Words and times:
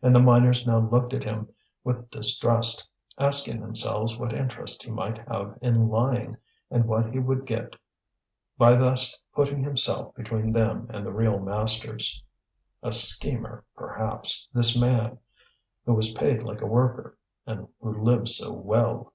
And 0.00 0.14
the 0.14 0.20
miners 0.20 0.64
now 0.64 0.78
looked 0.78 1.12
at 1.12 1.24
him 1.24 1.48
with 1.82 2.08
distrust, 2.08 2.88
asking 3.18 3.60
themselves 3.60 4.16
what 4.16 4.32
interest 4.32 4.84
he 4.84 4.92
might 4.92 5.18
have 5.28 5.58
in 5.60 5.88
lying, 5.88 6.36
and 6.70 6.84
what 6.84 7.10
he 7.12 7.18
would 7.18 7.44
get 7.46 7.74
by 8.56 8.76
thus 8.76 9.18
putting 9.34 9.64
himself 9.64 10.14
between 10.14 10.52
them 10.52 10.86
and 10.94 11.04
the 11.04 11.12
real 11.12 11.40
masters. 11.40 12.22
A 12.80 12.92
schemer, 12.92 13.64
perhaps, 13.74 14.46
this 14.54 14.80
man 14.80 15.18
who 15.84 15.94
was 15.94 16.12
paid 16.12 16.44
like 16.44 16.60
a 16.60 16.66
worker, 16.66 17.18
and 17.44 17.66
who 17.80 18.00
lived 18.04 18.28
so 18.28 18.52
well! 18.52 19.14